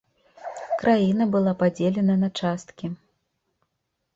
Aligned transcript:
Краіна 0.79 1.27
была 1.35 1.53
падзелена 1.61 2.15
на 2.23 2.29
часткі. 2.41 2.85